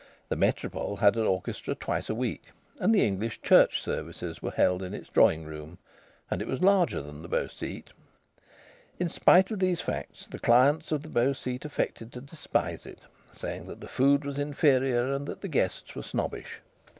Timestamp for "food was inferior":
13.87-15.13